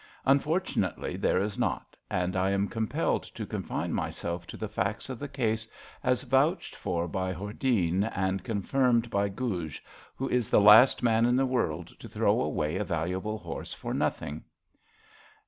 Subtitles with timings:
[0.25, 5.09] Un fortunately, there is not, and I am compelled to confine myself to the facts
[5.11, 5.67] of the case
[6.03, 9.79] as vouched for by Hordene and confirmed by ^^ Guj,'*
[10.15, 13.93] who is the last man in the world to throw away a valuable horse for
[13.93, 14.43] nothing.